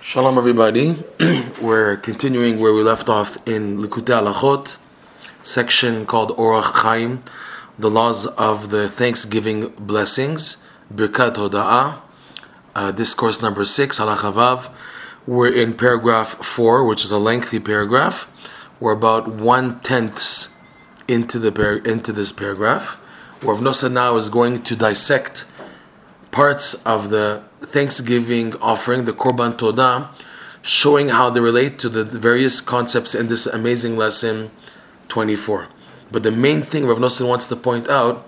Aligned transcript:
Shalom, 0.00 0.38
everybody. 0.38 1.04
We're 1.60 1.98
continuing 1.98 2.60
where 2.60 2.72
we 2.72 2.82
left 2.82 3.10
off 3.10 3.36
in 3.46 3.76
Likutei 3.76 4.22
Halachot, 4.22 4.78
section 5.42 6.06
called 6.06 6.30
Orach 6.38 6.72
Chaim, 6.76 7.22
the 7.78 7.90
laws 7.90 8.24
of 8.24 8.70
the 8.70 8.88
Thanksgiving 8.88 9.68
blessings, 9.78 10.66
Birkat 10.90 11.34
Hoda'ah, 11.34 12.00
uh, 12.74 12.90
discourse 12.92 13.42
number 13.42 13.66
six, 13.66 13.98
Halachavav. 13.98 14.70
We're 15.26 15.52
in 15.52 15.74
paragraph 15.74 16.42
four, 16.42 16.82
which 16.82 17.04
is 17.04 17.12
a 17.12 17.18
lengthy 17.18 17.60
paragraph. 17.60 18.26
We're 18.80 18.92
about 18.92 19.28
one 19.28 19.80
tenths 19.80 20.58
into 21.06 21.38
the 21.38 21.52
par- 21.52 21.84
into 21.84 22.14
this 22.14 22.32
paragraph, 22.32 22.98
Rav 23.44 23.60
now 23.92 24.16
is 24.16 24.30
going 24.30 24.62
to 24.62 24.74
dissect 24.74 25.44
parts 26.34 26.74
of 26.84 27.10
the 27.10 27.44
Thanksgiving 27.62 28.56
offering, 28.56 29.04
the 29.04 29.12
Korban 29.12 29.56
Todah, 29.56 30.08
showing 30.62 31.10
how 31.10 31.30
they 31.30 31.38
relate 31.38 31.78
to 31.78 31.88
the 31.88 32.04
various 32.04 32.60
concepts 32.60 33.14
in 33.14 33.28
this 33.28 33.46
amazing 33.46 33.96
lesson 33.96 34.50
24. 35.06 35.68
But 36.10 36.24
the 36.24 36.32
main 36.32 36.62
thing 36.62 36.86
Rav 36.86 36.98
Nosson 36.98 37.28
wants 37.28 37.46
to 37.48 37.56
point 37.56 37.88
out 37.88 38.26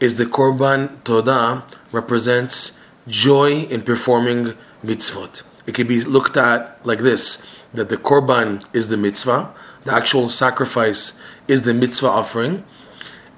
is 0.00 0.16
the 0.16 0.24
Korban 0.24 0.96
Todah 1.02 1.62
represents 1.92 2.80
joy 3.06 3.64
in 3.64 3.82
performing 3.82 4.54
mitzvot. 4.82 5.42
It 5.66 5.74
can 5.74 5.86
be 5.86 6.00
looked 6.00 6.38
at 6.38 6.84
like 6.86 7.00
this 7.00 7.46
that 7.74 7.90
the 7.90 7.98
Korban 7.98 8.64
is 8.72 8.88
the 8.88 8.96
mitzvah, 8.96 9.52
the 9.84 9.92
actual 9.92 10.30
sacrifice 10.30 11.20
is 11.48 11.62
the 11.62 11.74
mitzvah 11.74 12.08
offering, 12.08 12.64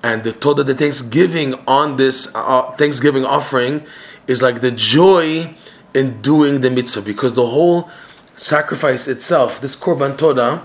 and 0.05 0.23
the 0.23 0.33
Todah, 0.33 0.67
the 0.67 0.75
Thanksgiving 0.75 1.55
on 1.67 1.97
this 1.97 2.31
uh, 2.35 2.71
Thanksgiving 2.73 3.25
offering 3.25 3.87
is 4.27 4.43
like 4.43 4.61
the 4.61 4.71
joy 4.71 5.57
in 5.95 6.21
doing 6.21 6.61
the 6.61 6.71
mitzvah 6.71 7.01
because 7.01 7.33
the 7.33 7.47
whole 7.47 7.89
sacrifice 8.37 9.09
itself, 9.09 9.63
this 9.63 9.75
korban 9.75 10.15
todah, 10.15 10.63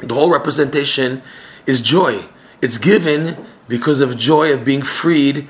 the 0.00 0.12
whole 0.12 0.30
representation 0.30 1.22
is 1.64 1.80
joy. 1.80 2.26
It's 2.60 2.76
given 2.76 3.46
because 3.66 4.02
of 4.02 4.18
joy 4.18 4.52
of 4.52 4.62
being 4.62 4.82
freed 4.82 5.48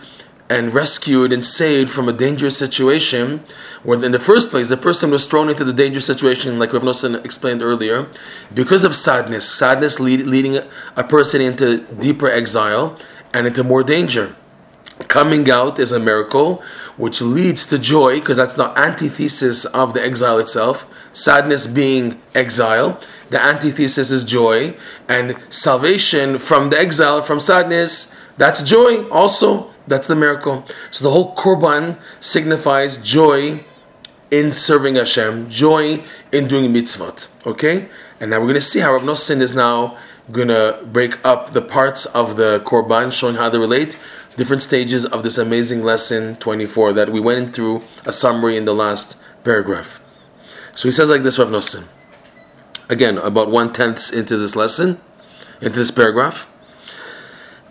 and 0.48 0.73
rescued 0.73 1.33
and 1.33 1.45
saved 1.45 1.91
from 1.91 2.08
a 2.08 2.12
dangerous 2.12 2.56
situation 2.56 3.42
where 3.83 4.03
in 4.05 4.12
the 4.12 4.19
first 4.19 4.51
place 4.51 4.69
the 4.69 4.77
person 4.77 5.11
was 5.11 5.27
thrown 5.27 5.48
into 5.48 5.64
the 5.64 5.73
dangerous 5.73 6.06
situation 6.06 6.58
like 6.58 6.73
Rav 6.73 6.83
Nosson 6.83 7.25
explained 7.25 7.62
earlier 7.62 8.06
because 8.55 8.84
of 8.84 8.95
sadness 8.95 9.51
sadness 9.51 9.98
lead, 9.98 10.20
leading 10.20 10.58
a 10.95 11.05
person 11.05 11.41
into 11.41 11.79
deeper 11.95 12.29
exile 12.29 12.97
and 13.33 13.47
into 13.47 13.65
more 13.65 13.83
danger. 13.83 14.35
Coming 15.09 15.51
out 15.51 15.79
is 15.79 15.93
a 15.93 16.01
miracle 16.01 16.63
which 16.97 17.21
leads 17.21 17.67
to 17.67 17.79
joy 17.79 18.21
because 18.21 18.39
that's 18.39 18.55
the 18.55 18.77
antithesis 18.79 19.65
of 19.67 19.93
the 19.93 20.03
exile 20.03 20.39
itself. 20.39 20.91
Sadness 21.13 21.67
being 21.67 22.21
exile. 22.35 23.01
The 23.31 23.43
antithesis 23.43 24.11
is 24.11 24.25
joy. 24.25 24.77
And 25.09 25.37
salvation 25.51 26.39
from 26.39 26.71
the 26.71 26.79
exile 26.79 27.23
from 27.23 27.41
sadness 27.41 28.17
that's 28.37 28.63
joy 28.63 29.09
also. 29.09 29.71
That's 29.87 30.09
the 30.09 30.17
miracle. 30.17 30.65
So 30.91 31.05
the 31.05 31.11
whole 31.11 31.35
korban 31.35 31.99
signifies 32.21 32.97
joy 32.97 33.65
in 34.31 34.53
serving 34.53 34.97
Hashem 34.97 35.49
joy 35.49 36.03
in 36.33 36.49
doing 36.49 36.73
mitzvot. 36.73 37.29
Okay? 37.47 37.89
And 38.21 38.31
now 38.31 38.39
we're 38.39 38.47
going 38.47 38.55
to 38.55 38.61
see 38.61 38.81
how 38.81 38.93
Rav 38.93 39.03
Nosson 39.03 39.41
is 39.41 39.55
now 39.55 39.97
gonna 40.33 40.81
break 40.85 41.25
up 41.25 41.51
the 41.51 41.63
parts 41.63 42.07
of 42.07 42.37
the 42.37 42.61
korban, 42.65 43.13
showing 43.13 43.37
how 43.37 43.49
they 43.49 43.59
relate. 43.59 43.99
Different 44.37 44.63
stages 44.63 45.07
of 45.07 45.23
this 45.23 45.39
amazing 45.39 45.83
lesson 45.83 46.37
24 46.37 46.93
that 46.95 47.11
we 47.11 47.21
went 47.21 47.55
through 47.55 47.83
a 48.05 48.13
summary 48.13 48.57
in 48.57 48.65
the 48.65 48.75
last 48.75 49.17
paragraph. 49.45 50.01
So 50.75 50.89
he 50.89 50.93
says 50.93 51.09
like 51.09 51.23
this, 51.23 51.39
Rav 51.39 51.49
Nosson. 51.49 51.87
Again, 52.89 53.19
about 53.19 53.51
one 53.51 53.73
tenth 53.73 54.13
into 54.13 54.37
this 54.37 54.55
lesson, 54.55 55.01
into 55.61 55.79
this 55.79 55.91
paragraph. 55.91 56.47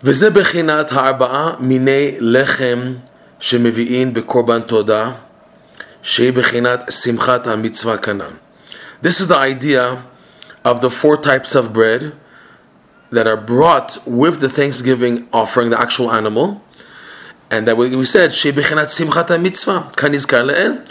וזה 0.02 0.30
בחינת 0.30 0.92
הארבעה 0.92 1.52
מיני 1.60 2.16
לחם 2.20 2.94
שמביאים 3.40 4.14
בקורבן 4.14 4.60
תודה, 4.60 5.12
שהיא 6.02 6.32
בחינת 6.32 6.92
שמחת 6.92 7.46
המצווה 7.46 7.96
This 9.02 9.20
is 9.20 9.28
the 9.28 9.36
idea 9.36 10.02
of 10.64 10.80
the 10.80 10.90
four 10.90 11.16
types 11.16 11.54
of 11.54 11.72
bread 11.72 12.12
that 13.10 13.26
are 13.26 13.36
brought 13.36 13.98
with 14.06 14.40
the 14.40 14.48
Thanksgiving 14.48 15.28
offering, 15.32 15.70
the 15.70 15.80
actual 15.80 16.10
animal, 16.10 16.62
and 17.50 17.66
that 17.66 17.76
we, 17.76 18.04
said 18.04 18.30
simchata 18.30 19.40
mitzvah 19.40 20.84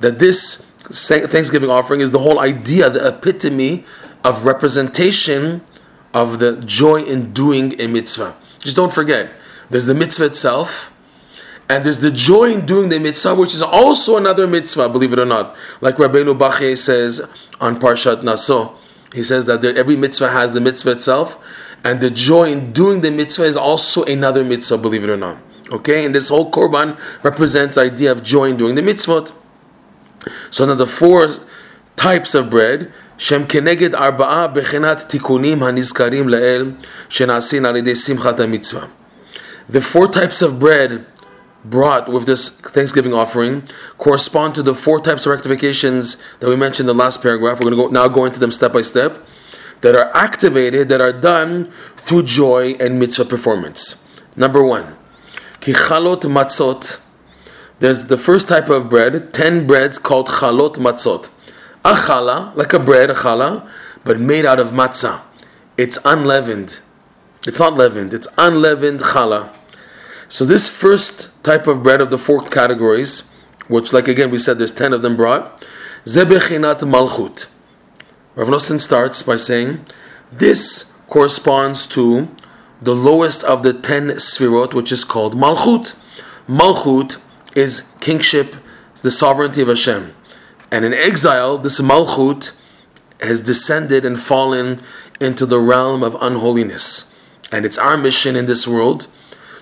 that 0.00 0.18
this 0.18 0.64
Thanksgiving 0.90 1.68
offering 1.68 2.00
is 2.00 2.10
the 2.12 2.20
whole 2.20 2.38
idea, 2.38 2.88
the 2.88 3.06
epitome 3.06 3.84
of 4.24 4.44
representation 4.44 5.62
of 6.14 6.38
the 6.38 6.56
joy 6.56 7.02
in 7.02 7.32
doing 7.32 7.78
a 7.80 7.86
mitzvah. 7.86 8.34
Just 8.60 8.76
don't 8.76 8.92
forget, 8.92 9.30
there's 9.70 9.86
the 9.86 9.94
mitzvah 9.94 10.26
itself, 10.26 10.94
and 11.68 11.84
there's 11.84 11.98
the 11.98 12.10
joy 12.10 12.52
in 12.52 12.64
doing 12.64 12.88
the 12.88 12.98
mitzvah, 12.98 13.34
which 13.34 13.54
is 13.54 13.60
also 13.60 14.16
another 14.16 14.46
mitzvah, 14.46 14.88
believe 14.88 15.12
it 15.12 15.18
or 15.18 15.26
not. 15.26 15.54
Like 15.82 15.96
Rabbeinu 15.96 16.38
Bachye 16.38 16.78
says 16.78 17.20
on 17.60 17.78
Parshat 17.78 18.22
Naso, 18.22 18.78
he 19.12 19.22
says 19.22 19.46
that 19.46 19.64
every 19.64 19.96
mitzvah 19.96 20.30
has 20.30 20.54
the 20.54 20.60
mitzvah 20.60 20.92
itself, 20.92 21.44
and 21.84 22.00
the 22.00 22.10
joy 22.10 22.50
in 22.50 22.72
doing 22.72 23.00
the 23.00 23.10
mitzvah 23.10 23.44
is 23.44 23.56
also 23.56 24.04
another 24.04 24.44
mitzvah, 24.44 24.78
believe 24.78 25.04
it 25.04 25.10
or 25.10 25.16
not. 25.16 25.38
Okay, 25.70 26.04
and 26.04 26.14
this 26.14 26.30
whole 26.30 26.50
korban 26.50 26.98
represents 27.22 27.76
the 27.76 27.82
idea 27.82 28.10
of 28.10 28.22
joy 28.22 28.46
in 28.46 28.56
doing 28.56 28.74
the 28.74 28.82
mitzvot. 28.82 29.32
So 30.50 30.66
now 30.66 30.74
the 30.74 30.86
four 30.86 31.28
types 31.96 32.34
of 32.34 32.50
bread. 32.50 32.92
The 33.20 33.44
four 39.82 40.08
types 40.08 40.42
of 40.42 40.58
bread 40.58 41.06
brought 41.64 42.08
with 42.08 42.26
this 42.26 42.48
Thanksgiving 42.60 43.12
offering 43.12 43.68
correspond 43.98 44.54
to 44.54 44.62
the 44.62 44.74
four 44.74 45.00
types 45.00 45.26
of 45.26 45.32
rectifications 45.32 46.22
that 46.40 46.48
we 46.48 46.56
mentioned 46.56 46.88
in 46.88 46.96
the 46.96 47.02
last 47.02 47.22
paragraph. 47.22 47.58
We're 47.58 47.70
going 47.70 47.76
to 47.76 47.88
go, 47.88 47.88
now 47.88 48.08
go 48.08 48.24
into 48.24 48.40
them 48.40 48.52
step 48.52 48.72
by 48.72 48.82
step 48.82 49.24
that 49.80 49.94
are 49.94 50.14
activated, 50.16 50.88
that 50.88 51.00
are 51.00 51.12
done 51.12 51.72
through 51.96 52.24
joy 52.24 52.72
and 52.80 52.98
mitzvah 52.98 53.24
performance. 53.24 54.06
Number 54.36 54.62
one, 54.62 54.96
kichalot 55.60 56.22
matzot. 56.22 57.00
There's 57.80 58.06
the 58.06 58.16
first 58.16 58.48
type 58.48 58.68
of 58.68 58.90
bread, 58.90 59.32
ten 59.32 59.66
breads 59.66 59.98
called 59.98 60.28
chalot 60.28 60.76
matzot. 60.76 61.30
A 61.84 61.94
challah, 61.94 62.54
like 62.56 62.72
a 62.72 62.78
bread, 62.78 63.10
a 63.10 63.14
challah, 63.14 63.68
but 64.04 64.18
made 64.18 64.44
out 64.44 64.58
of 64.58 64.68
matzah. 64.68 65.20
It's 65.76 65.98
unleavened. 66.04 66.80
It's 67.46 67.60
not 67.60 67.74
leavened, 67.74 68.12
it's 68.12 68.26
unleavened 68.36 69.00
challah. 69.00 69.54
So 70.28 70.44
this 70.44 70.68
first 70.68 71.37
type 71.48 71.66
of 71.66 71.82
bread 71.82 72.02
of 72.02 72.10
the 72.10 72.18
four 72.18 72.40
categories, 72.58 73.32
which 73.68 73.92
like 73.94 74.06
again 74.06 74.30
we 74.30 74.38
said 74.38 74.58
there's 74.58 74.78
ten 74.82 74.92
of 74.92 75.00
them 75.00 75.16
brought, 75.16 75.44
zebechinat 76.04 76.80
malchut. 76.94 77.48
Rav 78.34 78.48
Nosson 78.48 78.78
starts 78.78 79.22
by 79.22 79.36
saying, 79.36 79.84
this 80.30 80.92
corresponds 81.08 81.86
to 81.86 82.28
the 82.82 82.94
lowest 82.94 83.42
of 83.44 83.62
the 83.62 83.72
ten 83.72 84.08
sfirot, 84.28 84.74
which 84.74 84.92
is 84.92 85.04
called 85.04 85.34
Malchut. 85.34 85.96
Malchut 86.46 87.18
is 87.56 87.72
kingship, 87.98 88.54
the 89.02 89.10
sovereignty 89.10 89.62
of 89.62 89.68
Hashem. 89.68 90.14
And 90.70 90.84
in 90.84 90.92
exile, 90.92 91.56
this 91.58 91.80
Malchut 91.80 92.52
has 93.20 93.40
descended 93.40 94.04
and 94.04 94.20
fallen 94.20 94.82
into 95.18 95.46
the 95.46 95.58
realm 95.58 96.02
of 96.02 96.14
unholiness. 96.20 97.16
And 97.50 97.64
it's 97.64 97.78
our 97.78 97.96
mission 97.96 98.36
in 98.36 98.46
this 98.46 98.68
world 98.68 99.08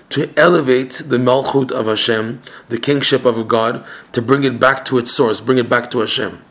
to 0.09 0.31
elevate 0.37 1.03
the 1.07 1.17
Malchut 1.17 1.71
of 1.71 1.87
Hashem, 1.87 2.41
the 2.69 2.79
kingship 2.79 3.25
of 3.25 3.47
God, 3.47 3.85
to 4.13 4.21
bring 4.21 4.43
it 4.43 4.59
back 4.59 4.85
to 4.85 4.97
its 4.97 5.11
source, 5.11 5.41
bring 5.41 5.57
it 5.57 5.69
back 5.69 5.91
to 5.91 5.99
Hashem. 5.99 6.43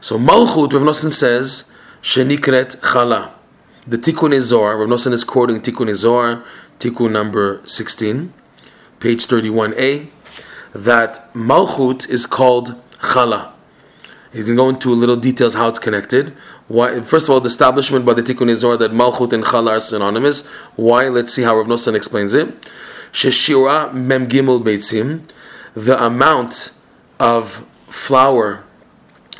So 0.00 0.18
Malchut, 0.18 0.72
Rav 0.72 0.82
Nosson 0.82 1.10
says, 1.10 1.72
Shenikret 2.02 2.76
Chala. 2.80 3.32
The 3.86 3.98
Tikkun 3.98 4.40
Zohar, 4.40 4.78
Rav 4.78 4.88
Nosson 4.88 5.12
is 5.12 5.24
quoting 5.24 5.60
Tikkun 5.60 5.94
Zohar, 5.96 6.44
Tikkun 6.78 7.10
number 7.10 7.60
16, 7.64 8.32
page 9.00 9.26
31a, 9.26 10.10
that 10.72 11.32
Malchut 11.34 12.08
is 12.08 12.26
called 12.26 12.80
Chala. 12.98 13.52
You 14.32 14.44
can 14.44 14.56
go 14.56 14.68
into 14.68 14.92
a 14.92 14.94
little 14.94 15.16
details 15.16 15.54
how 15.54 15.68
it's 15.68 15.78
connected. 15.78 16.36
Why? 16.68 17.00
First 17.00 17.28
of 17.28 17.30
all, 17.30 17.40
the 17.40 17.48
establishment 17.48 18.04
by 18.04 18.14
the 18.14 18.22
Tikkun 18.22 18.54
Zohar 18.54 18.76
that 18.76 18.92
Malchut 18.92 19.32
and 19.32 19.42
Chala 19.42 19.70
are 19.78 19.80
synonymous. 19.80 20.46
Why? 20.76 21.08
Let's 21.08 21.32
see 21.32 21.42
how 21.42 21.56
Rav 21.56 21.66
Nosson 21.66 21.94
explains 21.94 22.34
it. 22.34 22.48
Sheshira 23.10 23.92
mem 23.94 24.28
gimel 24.28 24.62
beitzim, 24.62 25.28
the 25.74 26.02
amount 26.02 26.72
of 27.18 27.66
flour 27.86 28.64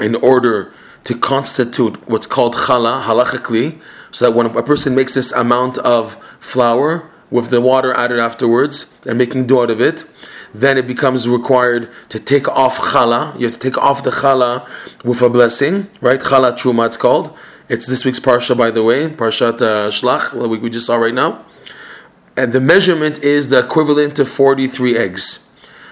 in 0.01 0.15
order 0.15 0.73
to 1.05 1.15
constitute 1.17 2.09
what's 2.09 2.27
called 2.27 2.55
chala 2.55 3.03
halachically, 3.03 3.81
so 4.11 4.27
that 4.27 4.33
when 4.33 4.47
a 4.47 4.63
person 4.63 4.95
makes 4.95 5.15
this 5.15 5.33
amount 5.33 5.77
of 5.79 6.15
flour 6.41 7.11
with 7.31 7.51
the 7.51 7.61
water 7.61 7.93
added 7.93 8.19
afterwards 8.19 8.97
and 9.07 9.19
making 9.19 9.47
dough 9.47 9.63
out 9.63 9.71
of 9.71 9.81
it, 9.81 10.05
then 10.55 10.79
it 10.79 10.87
becomes 10.87 11.29
required 11.29 11.91
to 12.09 12.19
take 12.19 12.49
off 12.49 12.79
chala. 12.79 13.39
You 13.39 13.47
have 13.47 13.55
to 13.55 13.59
take 13.59 13.79
off 13.79 14.03
the 14.03 14.11
chala 14.11 14.69
with 15.05 15.23
a 15.23 15.29
blessing, 15.29 15.89
right? 16.01 16.21
Chala 16.21 16.53
truma, 16.53 16.87
it's 16.87 16.97
called. 16.97 17.37
It's 17.69 17.87
this 17.87 18.05
week's 18.05 18.21
parsha, 18.21 18.57
by 18.57 18.71
the 18.71 18.83
way, 18.83 19.09
parshat 19.09 19.61
uh, 19.61 19.91
shlach, 19.91 20.33
we, 20.49 20.59
we 20.59 20.71
just 20.71 20.87
saw 20.87 20.97
right 20.97 21.13
now. 21.13 21.45
And 22.37 22.53
the 22.53 22.61
measurement 22.61 23.19
is 23.23 23.49
the 23.49 23.59
equivalent 23.59 24.17
to 24.17 24.25
43 24.25 24.97
eggs. 24.97 25.51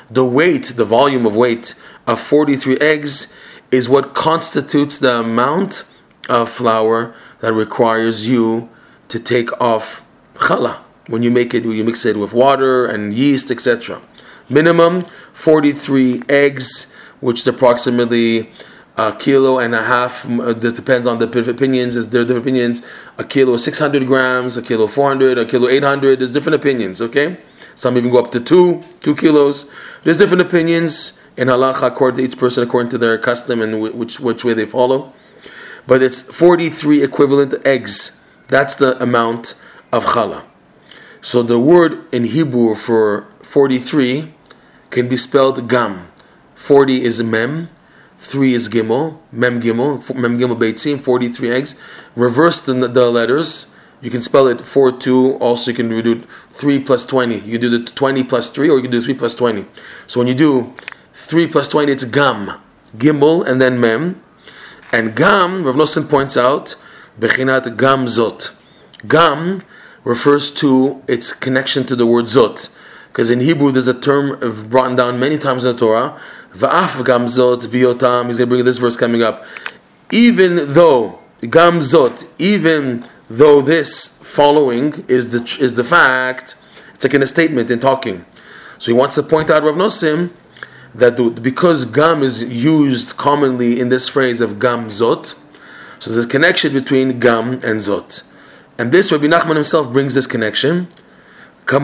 The 0.08 0.24
weight, 0.24 0.74
the 0.76 0.84
volume 0.84 1.26
of 1.26 1.34
weight 1.34 1.74
of 2.06 2.20
43 2.20 2.78
eggs 2.78 3.36
is 3.70 3.88
what 3.88 4.14
constitutes 4.14 4.98
the 4.98 5.20
amount 5.20 5.84
of 6.28 6.48
flour 6.48 7.14
that 7.40 7.52
requires 7.52 8.26
you 8.26 8.70
to 9.08 9.18
take 9.18 9.52
off 9.60 10.04
challah 10.36 10.78
when 11.08 11.22
you 11.22 11.30
make 11.30 11.54
it, 11.54 11.64
you 11.64 11.84
mix 11.84 12.04
it 12.04 12.16
with 12.16 12.32
water 12.32 12.86
and 12.86 13.14
yeast, 13.14 13.50
etc. 13.50 14.00
Minimum 14.48 15.02
43 15.32 16.22
eggs, 16.28 16.94
which 17.20 17.40
is 17.40 17.46
approximately 17.46 18.52
a 18.96 19.12
kilo 19.12 19.58
and 19.58 19.74
a 19.74 19.82
half. 19.82 20.28
Uh, 20.28 20.52
this 20.52 20.72
depends 20.72 21.06
on 21.06 21.18
the 21.18 21.26
opinions. 21.26 22.08
There 22.08 22.22
are 22.22 22.24
different 22.24 22.46
opinions. 22.46 22.86
A 23.18 23.24
kilo 23.24 23.54
is 23.54 23.64
600 23.64 24.06
grams, 24.06 24.56
a 24.56 24.62
kilo 24.62 24.86
400, 24.86 25.38
a 25.38 25.44
kilo 25.44 25.68
800. 25.68 26.18
There's 26.18 26.32
different 26.32 26.56
opinions, 26.56 27.02
okay? 27.02 27.38
Some 27.74 27.96
even 27.98 28.10
go 28.10 28.18
up 28.18 28.30
to 28.32 28.40
two, 28.40 28.82
two 29.02 29.14
kilos. 29.14 29.70
There's 30.02 30.18
different 30.18 30.42
opinions 30.42 31.20
in 31.36 31.48
halacha 31.48 31.88
according 31.88 32.18
to 32.18 32.24
each 32.24 32.38
person, 32.38 32.62
according 32.62 32.90
to 32.90 32.98
their 32.98 33.18
custom 33.18 33.60
and 33.60 33.80
which, 33.80 34.18
which 34.18 34.44
way 34.44 34.54
they 34.54 34.64
follow. 34.64 35.12
But 35.86 36.02
it's 36.02 36.22
43 36.22 37.02
equivalent 37.02 37.54
eggs. 37.66 38.24
That's 38.48 38.76
the 38.76 39.00
amount 39.02 39.54
of 39.92 40.04
challah. 40.06 40.44
So 41.20 41.42
the 41.42 41.58
word 41.58 42.04
in 42.12 42.24
Hebrew 42.24 42.74
for 42.74 43.26
43 43.42 44.32
can 44.90 45.08
be 45.08 45.16
spelled 45.16 45.68
gam. 45.68 46.08
40 46.54 47.02
is 47.02 47.22
mem, 47.22 47.68
3 48.16 48.54
is 48.54 48.68
gimel, 48.68 49.18
mem 49.30 49.60
gimel, 49.60 50.14
mem 50.14 50.38
gimel 50.38 50.58
beitzim, 50.58 50.98
43 50.98 51.50
eggs. 51.50 51.78
Reverse 52.14 52.60
the, 52.60 52.74
the 52.88 53.10
letters. 53.10 53.74
You 54.00 54.10
can 54.10 54.22
spell 54.22 54.46
it 54.46 54.60
4 54.60 54.92
2. 54.92 55.36
Also, 55.36 55.70
you 55.70 55.76
can 55.76 55.88
do 55.88 56.20
3 56.20 56.80
plus 56.80 57.04
20. 57.04 57.40
You 57.40 57.58
do 57.58 57.68
the 57.70 57.84
20 57.84 58.24
plus 58.24 58.50
3, 58.50 58.70
or 58.70 58.76
you 58.76 58.82
can 58.82 58.90
do 58.90 59.00
3 59.00 59.14
plus 59.14 59.34
20. 59.34 59.66
So 60.06 60.20
when 60.20 60.28
you 60.28 60.34
do 60.34 60.74
3 61.12 61.46
plus 61.48 61.68
20, 61.68 61.92
it's 61.92 62.04
gam. 62.04 62.60
Gimel 62.96 63.46
and 63.46 63.60
then 63.60 63.80
mem. 63.80 64.22
And 64.92 65.14
gam, 65.16 65.64
Rav 65.64 65.74
Nosson 65.74 66.08
points 66.08 66.36
out, 66.36 66.76
bechinat 67.18 67.76
gam 67.76 68.06
zot. 68.06 68.56
Gam 69.06 69.62
refers 70.04 70.50
to 70.54 71.02
its 71.08 71.32
connection 71.32 71.84
to 71.84 71.96
the 71.96 72.06
word 72.06 72.26
zot. 72.26 72.74
Because 73.16 73.30
in 73.30 73.40
Hebrew, 73.40 73.72
there's 73.72 73.88
a 73.88 73.98
term 73.98 74.38
brought 74.68 74.94
down 74.94 75.18
many 75.18 75.38
times 75.38 75.64
in 75.64 75.72
the 75.72 75.78
Torah. 75.80 76.20
Va'af 76.52 77.02
gam 77.02 77.24
zot 77.24 77.62
biotam. 77.62 78.26
He's 78.26 78.36
going 78.36 78.46
to 78.46 78.46
bring 78.46 78.64
this 78.66 78.76
verse 78.76 78.94
coming 78.94 79.22
up. 79.22 79.42
Even 80.12 80.74
though 80.74 81.18
gamzot, 81.40 82.28
even 82.38 83.08
though 83.30 83.62
this 83.62 84.20
following 84.22 85.02
is 85.08 85.32
the 85.32 85.56
is 85.58 85.76
the 85.76 85.82
fact, 85.82 86.56
it's 86.92 87.04
like 87.06 87.14
in 87.14 87.22
a 87.22 87.26
statement 87.26 87.70
in 87.70 87.80
talking. 87.80 88.26
So 88.76 88.92
he 88.92 88.92
wants 88.92 89.14
to 89.14 89.22
point 89.22 89.48
out 89.48 89.62
Rav 89.62 89.76
Nosson 89.76 90.30
that 90.94 91.42
because 91.42 91.86
gam 91.86 92.22
is 92.22 92.44
used 92.44 93.16
commonly 93.16 93.80
in 93.80 93.88
this 93.88 94.10
phrase 94.10 94.42
of 94.42 94.58
gamzot, 94.58 95.38
so 96.00 96.10
there's 96.10 96.26
a 96.26 96.28
connection 96.28 96.74
between 96.74 97.18
gam 97.18 97.52
and 97.52 97.80
zot. 97.80 98.30
And 98.76 98.92
this 98.92 99.10
Rabbi 99.10 99.24
Nachman 99.24 99.54
himself 99.54 99.90
brings 99.90 100.12
this 100.12 100.26
connection. 100.26 100.88
Take 101.66 101.82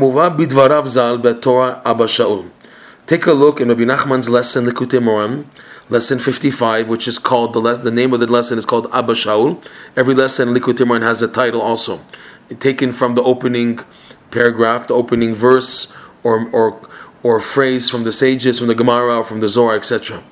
a 3.27 3.33
look 3.33 3.61
in 3.61 3.67
Rabbi 3.67 3.83
Nachman's 3.83 4.29
lesson, 4.29 4.65
Likutei 4.65 5.01
Moharan, 5.01 5.45
lesson 5.91 6.21
55, 6.21 6.89
which 6.89 7.09
is 7.09 7.19
called, 7.19 7.53
the, 7.53 7.59
le- 7.59 7.79
the 7.79 7.91
name 7.91 8.13
of 8.13 8.21
the 8.21 8.29
lesson 8.29 8.59
is 8.59 8.65
called 8.65 8.87
Abba 8.93 9.15
Shaul. 9.15 9.61
Every 9.97 10.15
lesson 10.15 10.51
in 10.51 10.55
Likutei 10.55 10.87
Moharan 10.87 11.03
has 11.03 11.21
a 11.21 11.27
title 11.27 11.61
also. 11.61 12.01
Taken 12.61 12.93
from 12.93 13.17
the 13.17 13.25
opening 13.25 13.81
paragraph, 14.31 14.87
the 14.87 14.95
opening 14.95 15.35
verse, 15.35 15.93
or, 16.23 16.49
or, 16.51 16.81
or 17.25 17.41
phrase 17.41 17.91
from 17.91 18.05
the 18.05 18.13
sages, 18.13 18.61
from 18.61 18.69
the 18.69 18.77
Gemara, 18.77 19.17
or 19.17 19.25
from 19.25 19.41
the 19.41 19.49
Zohar, 19.49 19.75
etc. 19.75 20.23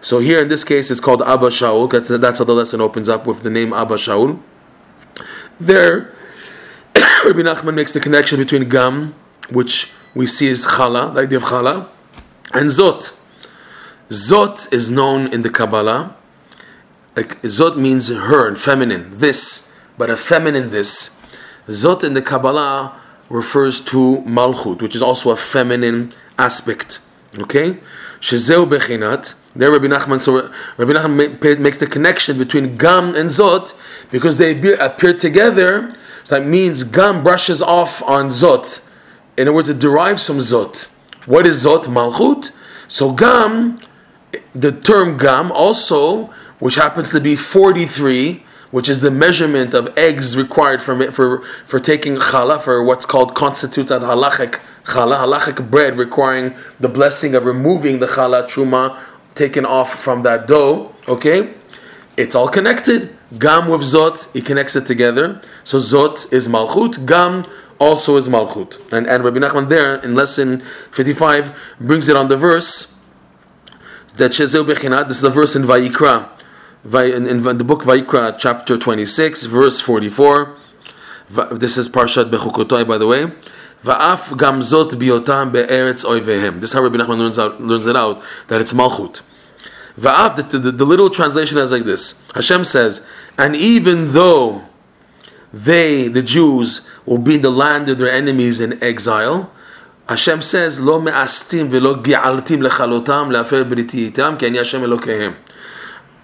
So 0.00 0.20
here 0.20 0.40
in 0.40 0.46
this 0.46 0.62
case, 0.62 0.92
it's 0.92 1.00
called 1.00 1.22
Abba 1.22 1.48
Shaul. 1.48 1.90
That's, 1.90 2.08
that's 2.08 2.38
how 2.38 2.44
the 2.44 2.54
lesson 2.54 2.80
opens 2.80 3.08
up 3.08 3.26
with 3.26 3.40
the 3.40 3.50
name 3.50 3.72
Abba 3.72 3.96
Shaul. 3.96 4.38
There, 5.58 6.14
Rabbi 7.24 7.40
Nachman 7.40 7.74
makes 7.74 7.92
the 7.92 8.00
connection 8.00 8.38
between 8.38 8.68
gam, 8.68 9.14
which 9.50 9.92
we 10.14 10.26
see 10.26 10.50
as 10.50 10.66
chala, 10.66 11.14
the 11.14 11.20
idea 11.20 11.38
of 11.38 11.44
chala, 11.44 11.88
and 12.52 12.70
zot. 12.70 13.16
Zot 14.10 14.70
is 14.72 14.90
known 14.90 15.32
in 15.32 15.42
the 15.42 15.50
Kabbalah. 15.50 16.14
Like 17.16 17.40
zot 17.42 17.76
means 17.76 18.08
her 18.08 18.46
and 18.46 18.58
feminine, 18.58 19.16
this, 19.16 19.74
but 19.96 20.10
a 20.10 20.16
feminine 20.16 20.70
this. 20.70 21.20
Zot 21.66 22.04
in 22.04 22.14
the 22.14 22.22
Kabbalah 22.22 23.00
refers 23.30 23.80
to 23.80 24.18
malchut, 24.26 24.82
which 24.82 24.94
is 24.94 25.02
also 25.02 25.30
a 25.30 25.36
feminine 25.36 26.12
aspect. 26.38 27.00
Okay, 27.38 27.78
shezeu 28.20 28.66
bechinat. 28.68 29.34
There, 29.54 29.70
Rabbi 29.70 29.86
Nachman, 29.86 30.20
so 30.20 30.50
Rabbi 30.76 30.92
Nachman 30.92 31.58
makes 31.60 31.78
the 31.78 31.86
connection 31.86 32.38
between 32.38 32.76
gam 32.76 33.14
and 33.14 33.30
zot 33.30 33.78
because 34.10 34.38
they 34.38 34.74
appear 34.74 35.14
together. 35.14 35.94
That 36.32 36.46
means 36.46 36.82
gam 36.84 37.22
brushes 37.22 37.60
off 37.60 38.02
on 38.04 38.28
zot. 38.28 38.82
In 39.36 39.48
other 39.48 39.54
words, 39.54 39.68
it 39.68 39.78
derives 39.78 40.26
from 40.26 40.38
zot. 40.38 40.90
What 41.26 41.46
is 41.46 41.66
zot? 41.66 41.84
Malchut. 41.84 42.52
So 42.88 43.12
gam, 43.12 43.78
the 44.54 44.72
term 44.72 45.18
gam 45.18 45.52
also, 45.52 46.32
which 46.58 46.76
happens 46.76 47.10
to 47.10 47.20
be 47.20 47.36
forty-three, 47.36 48.44
which 48.70 48.88
is 48.88 49.02
the 49.02 49.10
measurement 49.10 49.74
of 49.74 49.92
eggs 49.94 50.34
required 50.34 50.80
for 50.80 50.94
for 51.12 51.42
for 51.66 51.78
taking 51.78 52.16
challah 52.16 52.58
for 52.58 52.82
what's 52.82 53.04
called 53.04 53.34
constitutes 53.34 53.90
at 53.90 54.00
halachic 54.00 54.58
challah 54.84 55.18
halachic 55.24 55.70
bread 55.70 55.98
requiring 55.98 56.56
the 56.80 56.88
blessing 56.88 57.34
of 57.34 57.44
removing 57.44 57.98
the 57.98 58.06
challah 58.06 58.48
truma 58.48 58.98
taken 59.34 59.66
off 59.66 59.90
from 60.00 60.22
that 60.22 60.48
dough, 60.48 60.94
okay? 61.06 61.52
It's 62.16 62.34
all 62.34 62.48
connected. 62.48 63.14
Gam 63.38 63.68
with 63.68 63.82
Zot, 63.82 64.32
he 64.32 64.42
connects 64.42 64.76
it 64.76 64.86
together. 64.86 65.40
So 65.64 65.78
Zot 65.78 66.32
is 66.32 66.48
Malchut, 66.48 67.06
Gam 67.06 67.44
also 67.78 68.16
is 68.16 68.28
Malchut. 68.28 68.92
And, 68.92 69.06
and 69.06 69.24
Rabbi 69.24 69.38
Nachman 69.38 69.68
there 69.68 69.96
in 69.96 70.14
lesson 70.14 70.60
55 70.90 71.54
brings 71.80 72.08
it 72.08 72.16
on 72.16 72.28
the 72.28 72.36
verse 72.36 73.00
that 74.16 74.32
Shezeu 74.32 74.64
Bechinat, 74.64 75.08
this 75.08 75.18
is 75.18 75.22
the 75.22 75.30
verse 75.30 75.56
in 75.56 75.62
Vayikra, 75.62 76.28
in, 76.84 77.26
in 77.26 77.42
the 77.42 77.64
book 77.64 77.82
Vayikra, 77.82 78.36
chapter 78.38 78.76
26, 78.76 79.46
verse 79.46 79.80
44. 79.80 80.56
This 81.52 81.78
is 81.78 81.88
Parshat 81.88 82.30
Bechukotai, 82.30 82.86
by 82.86 82.98
the 82.98 83.06
way. 83.06 83.24
Va'af 83.82 84.36
gamzot 84.36 84.90
biotam 84.90 85.52
be'eretz 85.52 86.04
oivehem. 86.04 86.60
This 86.60 86.70
is 86.70 86.74
how 86.74 86.82
Rabbi 86.82 86.98
Nachman 86.98 87.18
learns, 87.18 87.38
out, 87.38 87.60
learns 87.60 87.86
it 87.86 87.96
out, 87.96 88.22
that 88.48 88.60
it's 88.60 88.72
malchut. 88.72 89.22
The, 89.96 90.46
the, 90.50 90.70
the 90.70 90.84
little 90.84 91.10
translation 91.10 91.58
is 91.58 91.72
like 91.72 91.84
this. 91.84 92.22
Hashem 92.34 92.64
says, 92.64 93.06
and 93.38 93.54
even 93.54 94.08
though 94.08 94.66
they, 95.52 96.08
the 96.08 96.22
Jews, 96.22 96.88
will 97.04 97.18
be 97.18 97.34
in 97.36 97.42
the 97.42 97.50
land 97.50 97.88
of 97.88 97.98
their 97.98 98.10
enemies 98.10 98.60
in 98.60 98.82
exile, 98.82 99.52
Hashem 100.08 100.42
says, 100.42 100.80
ve'lo 100.80 101.04
gi'altim 102.02 102.66
lechalotam 102.66 103.30
le'afer 103.30 103.64
briti 103.64 104.10
itam 104.10 104.38
ki 104.38 104.46
ani 104.46 104.58
Hashem 104.58 104.82
Elokehem. 104.82 105.36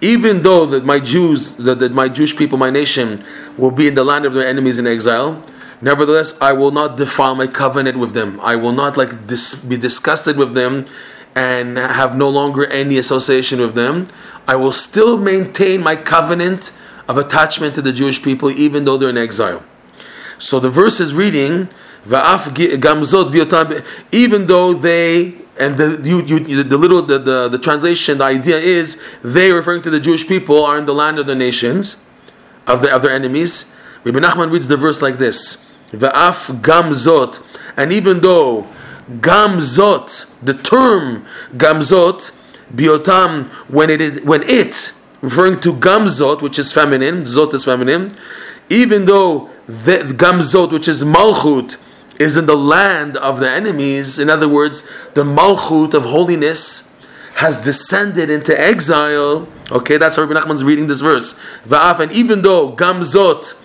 Even 0.00 0.42
though 0.42 0.64
that 0.66 0.84
my 0.84 1.00
Jews, 1.00 1.54
that, 1.56 1.80
that 1.80 1.92
my 1.92 2.08
Jewish 2.08 2.36
people, 2.36 2.56
my 2.56 2.70
nation, 2.70 3.24
will 3.56 3.70
be 3.70 3.88
in 3.88 3.94
the 3.94 4.04
land 4.04 4.24
of 4.24 4.32
their 4.32 4.46
enemies 4.46 4.78
in 4.78 4.86
exile, 4.86 5.42
Nevertheless, 5.80 6.40
I 6.40 6.52
will 6.54 6.72
not 6.72 6.96
defile 6.96 7.34
my 7.34 7.46
covenant 7.46 7.98
with 7.98 8.12
them. 8.12 8.40
I 8.40 8.56
will 8.56 8.72
not 8.72 8.96
like 8.96 9.26
dis- 9.26 9.64
be 9.64 9.76
disgusted 9.76 10.36
with 10.36 10.54
them 10.54 10.86
and 11.38 11.78
have 11.78 12.16
no 12.16 12.28
longer 12.28 12.66
any 12.66 12.98
association 12.98 13.60
with 13.60 13.74
them. 13.76 14.06
I 14.48 14.56
will 14.56 14.72
still 14.72 15.16
maintain 15.16 15.82
my 15.84 15.94
covenant 15.94 16.72
of 17.06 17.16
attachment 17.16 17.76
to 17.76 17.82
the 17.82 17.92
Jewish 17.92 18.20
people, 18.20 18.50
even 18.50 18.84
though 18.84 18.96
they're 18.96 19.10
in 19.10 19.16
exile. 19.16 19.62
So 20.38 20.58
the 20.58 20.68
verse 20.68 20.98
is 20.98 21.14
reading, 21.14 21.68
even 24.12 24.46
though 24.46 24.72
they 24.72 25.34
and 25.60 25.76
the 25.76 26.00
you, 26.04 26.22
you, 26.22 26.62
the 26.62 26.78
little 26.78 27.02
the, 27.02 27.18
the, 27.18 27.48
the 27.48 27.58
translation 27.58 28.18
the 28.18 28.24
idea 28.24 28.56
is 28.56 29.02
they 29.22 29.50
referring 29.52 29.82
to 29.82 29.90
the 29.90 29.98
Jewish 29.98 30.26
people 30.26 30.64
are 30.64 30.78
in 30.78 30.86
the 30.86 30.94
land 30.94 31.18
of 31.18 31.26
the 31.26 31.34
nations 31.34 32.04
of 32.66 32.82
the 32.82 32.94
of 32.94 33.02
their 33.02 33.10
enemies. 33.10 33.74
Rabbi 34.04 34.20
Nachman 34.20 34.52
reads 34.52 34.68
the 34.68 34.76
verse 34.76 35.02
like 35.02 35.18
this. 35.18 35.68
Va'af 35.90 36.60
gamzot, 36.60 37.44
and 37.76 37.92
even 37.92 38.20
though 38.20 38.68
gamzot, 39.10 40.38
the 40.40 40.54
term 40.54 41.26
gamzot, 41.56 42.36
biotam, 42.74 43.48
when 43.68 43.90
it 43.90 44.00
is 44.00 44.20
when 44.22 44.42
it 44.42 44.92
referring 45.20 45.60
to 45.60 45.72
gamzot, 45.72 46.42
which 46.42 46.58
is 46.58 46.72
feminine, 46.72 47.22
zot 47.22 47.54
is 47.54 47.64
feminine, 47.64 48.10
even 48.68 49.06
though 49.06 49.50
the 49.66 50.14
gamzot, 50.16 50.72
which 50.72 50.88
is 50.88 51.04
malchut, 51.04 51.76
is 52.18 52.36
in 52.36 52.46
the 52.46 52.56
land 52.56 53.16
of 53.16 53.40
the 53.40 53.48
enemies. 53.48 54.18
In 54.18 54.28
other 54.28 54.48
words, 54.48 54.88
the 55.14 55.22
Malchut 55.24 55.94
of 55.94 56.04
holiness 56.04 56.96
has 57.36 57.62
descended 57.62 58.30
into 58.30 58.58
exile. 58.60 59.48
Okay, 59.70 59.96
that's 59.96 60.16
how 60.16 60.24
Rabbi 60.24 60.40
Nachman's 60.40 60.64
reading 60.64 60.88
this 60.88 61.00
verse. 61.00 61.38
And 61.70 62.12
even 62.12 62.42
though 62.42 62.74
Gamzot, 62.74 63.62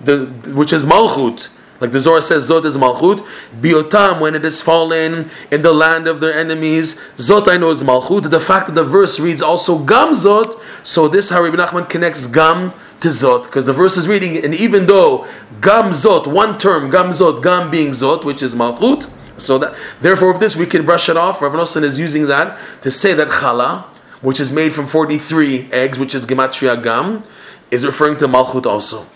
the, 0.00 0.26
which 0.52 0.72
is 0.72 0.84
Malchut, 0.84 1.48
like 1.84 1.92
the 1.92 2.00
Zohar 2.00 2.22
says, 2.22 2.48
Zot 2.48 2.64
is 2.64 2.78
Malchut. 2.78 3.26
Biotam, 3.60 4.18
when 4.18 4.34
it 4.34 4.42
is 4.42 4.62
fallen 4.62 5.28
in 5.50 5.60
the 5.60 5.70
land 5.70 6.08
of 6.08 6.18
their 6.18 6.32
enemies, 6.32 6.94
Zot 7.16 7.46
I 7.46 7.58
know 7.58 7.68
is 7.68 7.82
Malchut. 7.82 8.30
The 8.30 8.40
fact 8.40 8.68
that 8.68 8.74
the 8.74 8.84
verse 8.84 9.20
reads 9.20 9.42
also 9.42 9.84
Gam 9.84 10.14
Zot, 10.14 10.58
so 10.82 11.08
this 11.08 11.28
how 11.28 11.42
Rabbi 11.42 11.58
Nachman 11.58 11.86
connects 11.86 12.26
Gam 12.26 12.72
to 13.00 13.08
Zot, 13.08 13.44
because 13.44 13.66
the 13.66 13.74
verse 13.74 13.98
is 13.98 14.08
reading, 14.08 14.42
and 14.42 14.54
even 14.54 14.86
though 14.86 15.26
Gam 15.60 15.90
Zot, 15.90 16.26
one 16.26 16.56
term, 16.56 16.88
Gam 16.88 17.10
Zot, 17.10 17.42
Gam 17.42 17.70
being 17.70 17.90
Zot, 17.90 18.24
which 18.24 18.42
is 18.42 18.54
Malchut, 18.54 19.10
so 19.36 19.58
that 19.58 19.76
therefore 20.00 20.32
with 20.32 20.40
this 20.40 20.56
we 20.56 20.64
can 20.64 20.86
brush 20.86 21.10
it 21.10 21.18
off. 21.18 21.42
Rav 21.42 21.52
Nosson 21.52 21.82
is 21.82 21.98
using 21.98 22.28
that 22.28 22.58
to 22.80 22.90
say 22.90 23.12
that 23.12 23.28
Chala, 23.28 23.82
which 24.22 24.40
is 24.40 24.50
made 24.50 24.72
from 24.72 24.86
43 24.86 25.68
eggs, 25.70 25.98
which 25.98 26.14
is 26.14 26.24
Gematria 26.24 26.82
Gam, 26.82 27.24
is 27.70 27.84
referring 27.84 28.16
to 28.16 28.26
Malchut 28.26 28.64
also. 28.64 29.06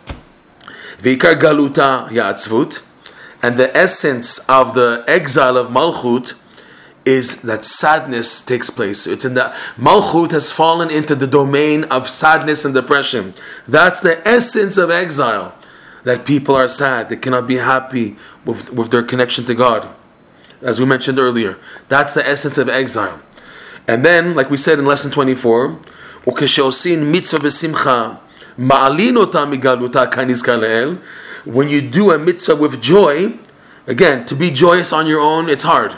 Vikar 0.98 1.34
galuta 1.34 2.08
ya'atzvut, 2.08 2.84
and 3.42 3.56
the 3.56 3.74
essence 3.76 4.38
of 4.48 4.74
the 4.74 5.04
exile 5.06 5.56
of 5.56 5.68
malchut 5.68 6.34
is 7.04 7.42
that 7.42 7.64
sadness 7.64 8.44
takes 8.44 8.68
place. 8.68 9.06
It's 9.06 9.24
in 9.24 9.34
the 9.34 9.54
malchut 9.76 10.32
has 10.32 10.50
fallen 10.50 10.90
into 10.90 11.14
the 11.14 11.26
domain 11.26 11.84
of 11.84 12.08
sadness 12.08 12.64
and 12.64 12.74
depression. 12.74 13.34
That's 13.66 14.00
the 14.00 14.26
essence 14.26 14.76
of 14.76 14.90
exile. 14.90 15.54
That 16.04 16.24
people 16.24 16.54
are 16.54 16.68
sad, 16.68 17.08
they 17.08 17.16
cannot 17.16 17.46
be 17.46 17.56
happy 17.56 18.16
with, 18.44 18.72
with 18.72 18.90
their 18.90 19.02
connection 19.02 19.44
to 19.46 19.54
God. 19.54 19.88
As 20.62 20.80
we 20.80 20.86
mentioned 20.86 21.18
earlier, 21.18 21.58
that's 21.88 22.12
the 22.12 22.26
essence 22.26 22.58
of 22.58 22.68
exile. 22.68 23.20
And 23.86 24.04
then, 24.04 24.34
like 24.34 24.50
we 24.50 24.56
said 24.56 24.78
in 24.78 24.86
lesson 24.86 25.10
24, 25.10 25.78
mitzvah 26.26 27.50
besimcha 28.58 30.48
when 31.44 31.68
you 31.68 31.80
do 31.80 32.10
a 32.10 32.18
mitzvah 32.18 32.56
with 32.56 32.82
joy, 32.82 33.38
again, 33.86 34.26
to 34.26 34.34
be 34.34 34.50
joyous 34.50 34.92
on 34.92 35.06
your 35.06 35.20
own, 35.20 35.48
it's 35.48 35.62
hard. 35.62 35.96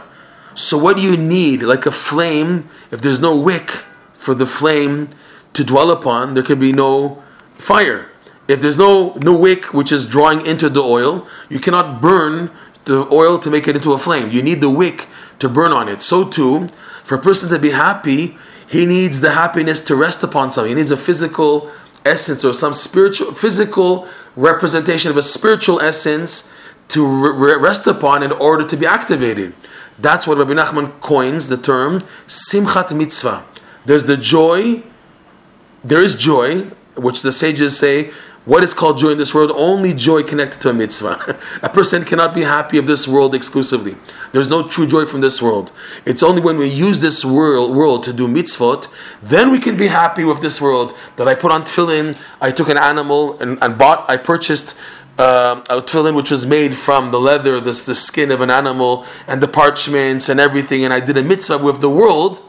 So 0.54 0.78
what 0.78 0.96
do 0.96 1.02
you 1.02 1.16
need? 1.16 1.62
Like 1.62 1.86
a 1.86 1.90
flame, 1.90 2.68
if 2.90 3.00
there's 3.00 3.20
no 3.20 3.36
wick 3.36 3.70
for 4.12 4.34
the 4.34 4.46
flame 4.46 5.08
to 5.54 5.64
dwell 5.64 5.90
upon, 5.90 6.34
there 6.34 6.42
can 6.42 6.60
be 6.60 6.72
no 6.72 7.22
fire. 7.58 8.06
If 8.46 8.60
there's 8.60 8.78
no, 8.78 9.14
no 9.14 9.36
wick 9.36 9.72
which 9.72 9.92
is 9.92 10.06
drawing 10.06 10.44
into 10.44 10.68
the 10.68 10.82
oil, 10.82 11.26
you 11.48 11.58
cannot 11.60 12.00
burn 12.00 12.50
the 12.84 13.12
oil 13.12 13.38
to 13.38 13.50
make 13.50 13.68
it 13.68 13.76
into 13.76 13.92
a 13.92 13.98
flame. 13.98 14.30
You 14.30 14.42
need 14.42 14.60
the 14.60 14.70
wick 14.70 15.08
to 15.38 15.48
burn 15.48 15.72
on 15.72 15.88
it. 15.88 16.02
So 16.02 16.28
too, 16.28 16.68
for 17.04 17.14
a 17.16 17.20
person 17.20 17.48
to 17.50 17.58
be 17.58 17.70
happy, 17.70 18.36
he 18.68 18.86
needs 18.86 19.20
the 19.20 19.32
happiness 19.32 19.80
to 19.82 19.96
rest 19.96 20.22
upon 20.22 20.50
something. 20.50 20.70
He 20.70 20.74
needs 20.76 20.90
a 20.90 20.96
physical 20.96 21.70
essence 22.04 22.44
or 22.44 22.54
some 22.54 22.74
spiritual, 22.74 23.32
physical 23.32 24.08
representation 24.36 25.10
of 25.10 25.16
a 25.16 25.22
spiritual 25.22 25.80
essence 25.80 26.52
to 26.88 27.06
re- 27.06 27.56
rest 27.56 27.86
upon 27.86 28.22
in 28.22 28.32
order 28.32 28.64
to 28.66 28.76
be 28.76 28.86
activated. 28.86 29.54
That's 29.98 30.26
what 30.26 30.38
Rabbi 30.38 30.52
Nachman 30.52 31.00
coins 31.00 31.48
the 31.48 31.56
term 31.56 32.00
simchat 32.26 32.96
mitzvah. 32.96 33.44
There's 33.84 34.04
the 34.04 34.16
joy, 34.16 34.82
there 35.84 36.02
is 36.02 36.14
joy, 36.14 36.70
which 36.96 37.22
the 37.22 37.32
sages 37.32 37.78
say 37.78 38.12
what 38.50 38.64
is 38.64 38.74
called 38.74 38.98
joy 38.98 39.10
in 39.10 39.18
this 39.18 39.32
world? 39.32 39.52
Only 39.54 39.94
joy 39.94 40.24
connected 40.24 40.60
to 40.62 40.70
a 40.70 40.74
mitzvah. 40.74 41.38
a 41.62 41.68
person 41.68 42.04
cannot 42.04 42.34
be 42.34 42.42
happy 42.42 42.78
of 42.78 42.88
this 42.88 43.06
world 43.06 43.32
exclusively. 43.32 43.94
There's 44.32 44.48
no 44.48 44.66
true 44.66 44.88
joy 44.88 45.04
from 45.04 45.20
this 45.20 45.40
world. 45.40 45.70
It's 46.04 46.20
only 46.20 46.42
when 46.42 46.58
we 46.58 46.66
use 46.66 47.00
this 47.00 47.24
world, 47.24 47.76
world 47.76 48.02
to 48.04 48.12
do 48.12 48.26
mitzvot, 48.26 48.88
then 49.22 49.52
we 49.52 49.60
can 49.60 49.76
be 49.76 49.86
happy 49.86 50.24
with 50.24 50.40
this 50.40 50.60
world. 50.60 50.96
That 51.14 51.28
I 51.28 51.36
put 51.36 51.52
on 51.52 51.62
tefillin, 51.62 52.18
I 52.40 52.50
took 52.50 52.68
an 52.68 52.76
animal 52.76 53.38
and, 53.38 53.56
and 53.62 53.78
bought, 53.78 54.10
I 54.10 54.16
purchased 54.16 54.76
uh, 55.16 55.62
a 55.70 55.80
tefillin 55.80 56.16
which 56.16 56.32
was 56.32 56.44
made 56.44 56.74
from 56.74 57.12
the 57.12 57.20
leather, 57.20 57.60
the, 57.60 57.70
the 57.70 57.94
skin 57.94 58.32
of 58.32 58.40
an 58.40 58.50
animal, 58.50 59.06
and 59.28 59.40
the 59.40 59.46
parchments 59.46 60.28
and 60.28 60.40
everything, 60.40 60.84
and 60.84 60.92
I 60.92 60.98
did 60.98 61.16
a 61.16 61.22
mitzvah 61.22 61.58
with 61.58 61.80
the 61.80 61.90
world, 61.90 62.42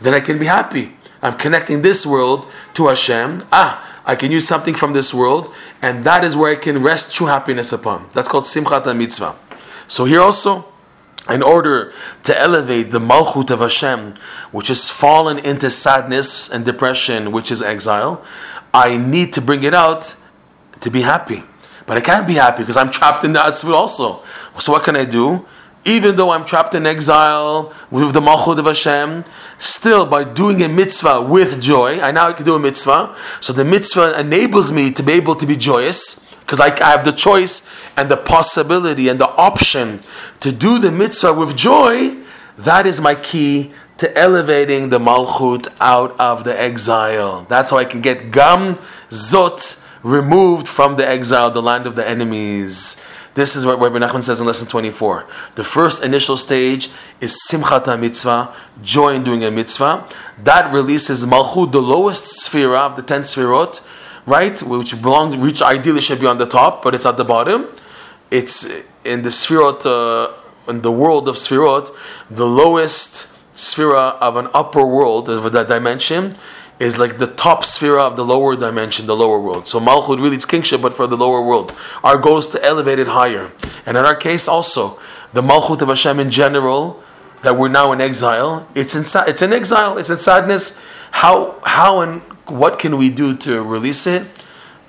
then 0.00 0.14
I 0.14 0.20
can 0.20 0.38
be 0.38 0.46
happy. 0.46 0.92
I'm 1.20 1.36
connecting 1.36 1.82
this 1.82 2.06
world 2.06 2.46
to 2.74 2.86
Hashem. 2.86 3.42
Ah, 3.50 3.87
I 4.08 4.16
can 4.16 4.32
use 4.32 4.48
something 4.48 4.74
from 4.74 4.94
this 4.94 5.12
world, 5.12 5.54
and 5.82 6.02
that 6.04 6.24
is 6.24 6.34
where 6.34 6.50
I 6.50 6.56
can 6.56 6.82
rest 6.82 7.14
true 7.14 7.26
happiness 7.26 7.72
upon. 7.72 8.08
That's 8.14 8.26
called 8.26 8.44
Simchat 8.44 8.96
Mitzvah. 8.96 9.36
So 9.86 10.06
here 10.06 10.22
also, 10.22 10.64
in 11.28 11.42
order 11.42 11.92
to 12.22 12.38
elevate 12.38 12.90
the 12.90 13.00
Malchut 13.00 13.50
of 13.50 13.60
Hashem, 13.60 14.14
which 14.50 14.68
has 14.68 14.90
fallen 14.90 15.38
into 15.38 15.68
sadness 15.68 16.48
and 16.48 16.64
depression, 16.64 17.32
which 17.32 17.50
is 17.50 17.60
exile, 17.60 18.24
I 18.72 18.96
need 18.96 19.34
to 19.34 19.42
bring 19.42 19.62
it 19.62 19.74
out 19.74 20.16
to 20.80 20.90
be 20.90 21.02
happy. 21.02 21.44
But 21.84 21.98
I 21.98 22.00
can't 22.00 22.26
be 22.26 22.34
happy 22.34 22.62
because 22.62 22.78
I'm 22.78 22.90
trapped 22.90 23.24
in 23.24 23.34
the 23.34 23.40
Atzvut 23.40 23.74
also. 23.74 24.22
So 24.58 24.72
what 24.72 24.84
can 24.84 24.96
I 24.96 25.04
do? 25.04 25.46
Even 25.88 26.16
though 26.16 26.30
I'm 26.30 26.44
trapped 26.44 26.74
in 26.74 26.84
exile 26.84 27.72
with 27.90 28.12
the 28.12 28.20
Malchut 28.20 28.58
of 28.58 28.66
Hashem, 28.66 29.24
still 29.56 30.04
by 30.04 30.22
doing 30.22 30.62
a 30.62 30.68
mitzvah 30.68 31.22
with 31.22 31.62
joy, 31.62 31.98
I 31.98 32.10
now 32.10 32.30
can 32.34 32.44
do 32.44 32.54
a 32.54 32.58
mitzvah. 32.58 33.16
So 33.40 33.54
the 33.54 33.64
mitzvah 33.64 34.20
enables 34.20 34.70
me 34.70 34.92
to 34.92 35.02
be 35.02 35.12
able 35.12 35.34
to 35.36 35.46
be 35.46 35.56
joyous 35.56 36.30
because 36.40 36.60
I, 36.60 36.66
I 36.66 36.90
have 36.90 37.06
the 37.06 37.12
choice 37.12 37.66
and 37.96 38.10
the 38.10 38.18
possibility 38.18 39.08
and 39.08 39.18
the 39.18 39.30
option 39.30 40.02
to 40.40 40.52
do 40.52 40.78
the 40.78 40.92
mitzvah 40.92 41.32
with 41.32 41.56
joy. 41.56 42.18
That 42.58 42.86
is 42.86 43.00
my 43.00 43.14
key 43.14 43.72
to 43.96 44.16
elevating 44.16 44.90
the 44.90 44.98
Malchut 44.98 45.68
out 45.80 46.18
of 46.20 46.44
the 46.44 46.60
exile. 46.60 47.46
That's 47.48 47.70
how 47.70 47.78
I 47.78 47.86
can 47.86 48.02
get 48.02 48.30
Gam 48.30 48.76
Zot 49.08 49.84
removed 50.02 50.68
from 50.68 50.96
the 50.96 51.08
exile, 51.08 51.50
the 51.50 51.62
land 51.62 51.86
of 51.86 51.96
the 51.96 52.06
enemies. 52.06 53.02
This 53.38 53.54
is 53.54 53.64
what 53.64 53.78
Rabbi 53.78 53.98
Nachman 53.98 54.24
says 54.24 54.40
in 54.40 54.48
lesson 54.48 54.66
24. 54.66 55.24
The 55.54 55.62
first 55.62 56.02
initial 56.02 56.36
stage 56.36 56.90
is 57.20 57.38
Simchat 57.48 57.86
mitzvah, 58.00 58.52
joy 58.82 59.14
in 59.14 59.22
doing 59.22 59.44
a 59.44 59.50
mitzvah. 59.52 60.08
That 60.38 60.72
releases 60.72 61.24
Malchut, 61.24 61.70
the 61.70 61.80
lowest 61.80 62.24
sphere 62.40 62.74
of 62.74 62.96
the 62.96 63.02
10 63.02 63.20
sphirot, 63.20 63.80
right? 64.26 64.60
Which 64.60 64.92
which 64.92 65.62
ideally 65.62 66.00
should 66.00 66.18
be 66.18 66.26
on 66.26 66.38
the 66.38 66.46
top, 66.46 66.82
but 66.82 66.96
it's 66.96 67.06
at 67.06 67.16
the 67.16 67.24
bottom. 67.24 67.68
It's 68.32 68.64
in 69.04 69.22
the 69.22 69.28
sphirot, 69.28 69.86
uh, 69.86 70.32
in 70.68 70.82
the 70.82 70.90
world 70.90 71.28
of 71.28 71.36
sphirot, 71.36 71.94
the 72.28 72.44
lowest 72.44 73.32
sphere 73.56 73.94
of 73.94 74.36
an 74.36 74.48
upper 74.52 74.84
world, 74.84 75.28
of 75.28 75.52
that 75.52 75.68
dimension, 75.68 76.34
is 76.78 76.98
like 76.98 77.18
the 77.18 77.26
top 77.26 77.64
sphere 77.64 77.98
of 77.98 78.16
the 78.16 78.24
lower 78.24 78.56
dimension, 78.56 79.06
the 79.06 79.16
lower 79.16 79.38
world. 79.38 79.66
So 79.66 79.80
Malchut 79.80 80.20
really 80.20 80.36
it's 80.36 80.46
kingship, 80.46 80.80
but 80.80 80.94
for 80.94 81.06
the 81.06 81.16
lower 81.16 81.42
world. 81.42 81.74
Our 82.04 82.18
goal 82.18 82.38
is 82.38 82.48
to 82.48 82.64
elevate 82.64 82.98
it 82.98 83.08
higher. 83.08 83.50
And 83.84 83.96
in 83.96 84.04
our 84.04 84.14
case 84.14 84.46
also, 84.46 84.98
the 85.32 85.42
Malchut 85.42 85.82
of 85.82 85.88
Hashem 85.88 86.20
in 86.20 86.30
general, 86.30 87.02
that 87.42 87.56
we're 87.56 87.68
now 87.68 87.92
in 87.92 88.00
exile, 88.00 88.68
it's 88.74 88.94
in, 88.94 89.02
it's 89.28 89.42
in 89.42 89.52
exile, 89.52 89.98
it's 89.98 90.10
in 90.10 90.18
sadness. 90.18 90.80
How, 91.10 91.60
how 91.64 92.00
and 92.00 92.22
what 92.46 92.78
can 92.78 92.96
we 92.96 93.10
do 93.10 93.36
to 93.38 93.62
release 93.62 94.06
it? 94.06 94.26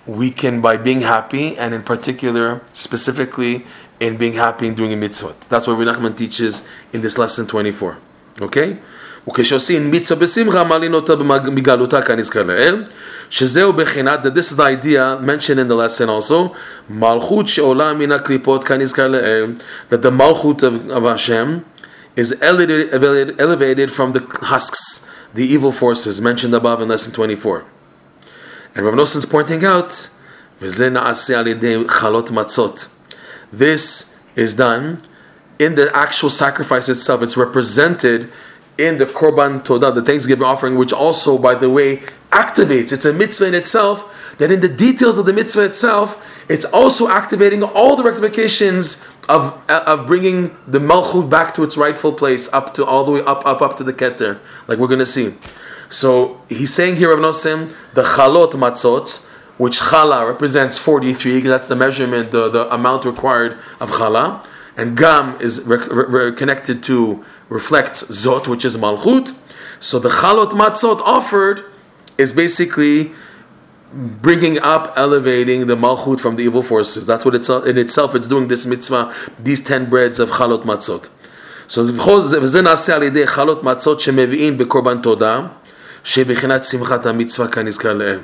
We 0.05 0.31
can 0.31 0.61
by 0.61 0.77
being 0.77 1.01
happy, 1.01 1.55
and 1.57 1.73
in 1.73 1.83
particular, 1.83 2.61
specifically, 2.73 3.65
in 3.99 4.17
being 4.17 4.33
happy 4.33 4.67
and 4.67 4.75
doing 4.75 4.93
a 4.93 4.95
mitzvah. 4.95 5.35
That's 5.49 5.67
what 5.67 5.77
Nachman 5.77 6.17
teaches 6.17 6.67
in 6.93 7.01
this 7.01 7.17
lesson 7.17 7.45
24. 7.45 7.97
Okay? 8.41 8.79
וכשעושים 9.29 9.91
מיצה 9.91 10.15
בשמחה 10.15 10.63
מעלין 10.63 10.93
אותה 10.93 11.15
מגלותה 11.51 12.01
כנזכר 12.01 12.43
לעיל 12.43 12.83
שזהו 13.29 13.73
בחינת, 13.73 14.25
this 14.25 14.51
is 14.51 14.55
the 14.55 14.63
idea 14.63 15.17
mentioned 15.21 15.59
in 15.59 15.67
the 15.67 15.75
lesson 15.75 16.09
also, 16.09 16.55
מלכות 16.89 17.47
שעולה 17.47 17.93
מן 17.93 18.11
הקליפות 18.11 18.63
כנזכר 18.63 19.07
לעיל, 19.07 19.53
that 19.91 20.01
the 20.03 20.09
מלכות 20.09 20.63
of, 20.63 20.91
of 20.91 21.03
Hashem 21.03 21.59
is 22.17 22.33
elevated, 22.41 23.39
elevated 23.39 23.91
from 23.91 24.13
the 24.13 24.21
husks, 24.41 25.09
the 25.33 25.43
evil 25.43 25.71
forces 25.71 26.21
mentioned 26.21 26.53
above 26.55 26.81
in 26.81 26.87
lesson 26.87 27.11
24. 27.13 27.63
And 28.75 28.85
Rav 28.85 28.95
Nosson's 28.95 29.25
pointing 29.25 29.63
out, 29.63 30.09
וזה 30.61 30.89
נעשה 30.89 31.39
על 31.39 31.47
ידי 31.47 31.83
חלות 31.87 32.31
מצות. 32.31 32.87
This 33.53 34.13
is 34.35 34.55
done 34.55 35.01
in 35.59 35.75
the 35.75 35.89
actual 35.93 36.29
sacrifice 36.29 36.89
itself. 36.89 37.21
It's 37.21 37.37
represented 37.37 38.29
in 38.79 38.97
the 38.97 39.05
Korban 39.05 39.63
Todah, 39.63 39.93
the 39.93 40.01
Thanksgiving 40.01 40.45
offering, 40.45 40.77
which 40.77 40.93
also, 40.93 41.37
by 41.37 41.55
the 41.55 41.69
way, 41.69 41.97
activates. 42.31 42.93
It's 42.93 43.05
a 43.05 43.13
mitzvah 43.13 43.47
in 43.47 43.53
itself, 43.53 44.35
that 44.37 44.51
in 44.51 44.61
the 44.61 44.69
details 44.69 45.17
of 45.17 45.25
the 45.25 45.33
mitzvah 45.33 45.65
itself, 45.65 46.25
it's 46.47 46.65
also 46.65 47.09
activating 47.09 47.61
all 47.61 47.95
the 47.95 48.03
rectifications 48.03 49.05
of, 49.27 49.61
uh, 49.69 49.83
of 49.85 50.07
bringing 50.07 50.55
the 50.67 50.79
Malchut 50.79 51.29
back 51.29 51.53
to 51.55 51.63
its 51.63 51.77
rightful 51.77 52.13
place, 52.13 52.51
up 52.53 52.73
to 52.75 52.85
all 52.85 53.03
the 53.03 53.11
way 53.11 53.21
up, 53.21 53.45
up, 53.45 53.61
up 53.61 53.77
to 53.77 53.83
the 53.83 53.93
Keter, 53.93 54.39
like 54.67 54.79
we're 54.79 54.87
going 54.87 54.99
to 54.99 55.05
see. 55.05 55.35
So 55.89 56.41
he's 56.49 56.73
saying 56.73 56.95
here, 56.95 57.09
Rav 57.09 57.19
Nosson, 57.19 57.73
the 57.93 58.03
Chalot 58.03 58.51
Matzot, 58.53 59.23
which 59.57 59.79
Chala 59.79 60.27
represents 60.27 60.77
43, 60.77 61.41
that's 61.41 61.67
the 61.67 61.75
measurement, 61.75 62.31
the, 62.31 62.49
the 62.49 62.73
amount 62.73 63.05
required 63.05 63.57
of 63.79 63.91
Chala. 63.91 64.45
and 64.77 64.95
Gam 64.97 65.39
is 65.41 65.65
re- 65.65 65.77
re- 65.89 66.31
connected 66.31 66.81
to 66.83 67.25
reflects 67.48 68.04
Zot, 68.04 68.46
which 68.46 68.64
is 68.64 68.76
Malchut. 68.76 69.34
So 69.80 69.98
the 69.98 70.08
Chalot 70.08 70.50
Matzot 70.50 71.00
offered 71.00 71.64
is 72.16 72.32
basically 72.32 73.12
bringing 73.92 74.58
up, 74.58 74.92
elevating 74.96 75.66
the 75.66 75.76
Malchut 75.76 76.20
from 76.20 76.36
the 76.36 76.44
evil 76.44 76.62
forces. 76.62 77.06
That's 77.06 77.24
what 77.24 77.34
it's 77.34 77.48
in 77.48 77.78
itself. 77.78 78.14
It's 78.14 78.28
doing 78.28 78.48
this 78.48 78.66
mitzvah, 78.66 79.14
these 79.38 79.62
ten 79.62 79.88
breads 79.88 80.18
of 80.18 80.30
Chalot 80.30 80.62
Matzot. 80.62 81.10
So 81.66 81.82
וזה 81.82 82.62
נעשה 82.62 82.96
על 82.96 83.02
ידי 83.02 83.26
חלות 83.26 83.62
מצות 83.62 84.00
שמביאים 84.00 84.58
בקורבן 84.58 84.98
תודה, 84.98 85.40
שבחינת 86.04 86.64
שמחת 86.64 87.06
המצווה 87.06 87.48
כנזכר 87.48 87.92
לעיל. 87.92 88.20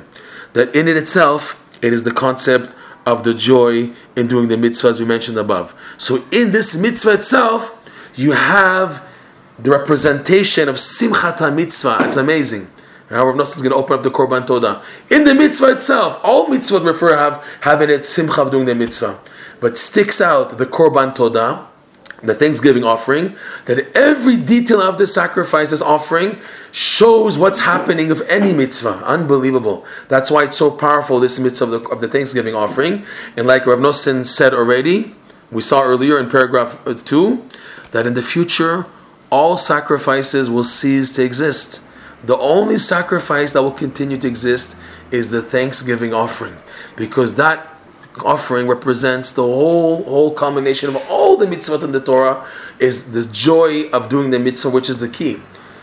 That 0.53 0.75
in 0.75 0.87
it 0.87 0.97
itself, 0.97 1.55
it 1.81 1.93
is 1.93 2.03
the 2.03 2.11
concept 2.11 2.69
of 3.05 3.23
the 3.23 3.33
joy 3.33 3.89
in 4.15 4.27
doing 4.27 4.47
the 4.47 4.57
mitzvahs 4.57 4.99
we 4.99 5.05
mentioned 5.05 5.37
above. 5.37 5.73
So 5.97 6.23
in 6.31 6.51
this 6.51 6.77
mitzvah 6.77 7.13
itself, 7.13 7.71
you 8.15 8.33
have 8.33 9.01
the 9.58 9.70
representation 9.70 10.68
of 10.68 10.76
Simchat 10.76 11.38
HaMitzvah. 11.38 12.06
It's 12.06 12.16
amazing. 12.16 12.68
Rav 13.08 13.34
Nosson 13.36 13.56
is 13.56 13.62
going 13.62 13.72
to 13.72 13.76
open 13.76 13.96
up 13.96 14.02
the 14.02 14.10
Korban 14.10 14.46
Todah. 14.46 14.82
In 15.10 15.24
the 15.24 15.34
mitzvah 15.34 15.70
itself, 15.72 16.18
all 16.24 16.46
mitzvahs 16.46 16.84
refer 16.84 17.16
have, 17.16 17.80
in 17.80 17.90
it 17.90 18.04
Simcha 18.04 18.42
of 18.42 18.50
doing 18.50 18.64
the 18.64 18.74
mitzvah. 18.74 19.18
But 19.60 19.78
sticks 19.78 20.20
out 20.20 20.58
the 20.58 20.66
Korban 20.66 21.14
Todah, 21.14 21.66
the 22.22 22.34
Thanksgiving 22.34 22.82
offering, 22.82 23.36
that 23.66 23.94
every 23.96 24.36
detail 24.36 24.82
of 24.82 24.98
the 24.98 25.06
sacrifice, 25.06 25.70
this 25.70 25.82
offering, 25.82 26.38
shows 26.72 27.38
what's 27.38 27.60
happening 27.60 28.10
of 28.10 28.22
any 28.22 28.52
mitzvah. 28.52 29.02
Unbelievable. 29.04 29.84
That's 30.08 30.30
why 30.30 30.44
it's 30.44 30.56
so 30.56 30.70
powerful, 30.70 31.20
this 31.20 31.38
mitzvah 31.38 31.64
of 31.64 31.70
the, 31.70 31.88
of 31.90 32.00
the 32.00 32.08
Thanksgiving 32.08 32.54
offering. 32.54 33.04
And 33.36 33.46
like 33.46 33.66
Rav 33.66 33.78
Nosson 33.78 34.26
said 34.26 34.52
already, 34.52 35.14
we 35.52 35.62
saw 35.62 35.84
earlier 35.84 36.18
in 36.18 36.28
paragraph 36.28 36.84
uh, 36.86 36.94
2, 36.94 37.48
that 37.92 38.06
in 38.06 38.14
the 38.14 38.22
future, 38.22 38.86
all 39.30 39.56
sacrifices 39.56 40.50
will 40.50 40.64
cease 40.64 41.12
to 41.16 41.24
exist. 41.24 41.82
The 42.24 42.36
only 42.36 42.78
sacrifice 42.78 43.52
that 43.52 43.62
will 43.62 43.72
continue 43.72 44.16
to 44.18 44.26
exist 44.26 44.76
is 45.10 45.30
the 45.30 45.42
Thanksgiving 45.42 46.12
offering. 46.12 46.56
Because 46.96 47.34
that 47.36 47.76
offering 48.24 48.66
represents 48.66 49.32
the 49.32 49.42
whole 49.42 50.02
whole 50.04 50.32
combination 50.32 50.88
of 50.88 50.96
all 51.10 51.36
the 51.36 51.46
mitzvot 51.46 51.82
in 51.82 51.92
the 51.92 52.00
Torah 52.00 52.46
is 52.78 53.12
the 53.12 53.24
joy 53.30 53.88
of 53.90 54.08
doing 54.08 54.30
the 54.30 54.38
mitzvah, 54.38 54.70
which 54.70 54.88
is 54.88 54.98
the 54.98 55.08
key. 55.08 55.36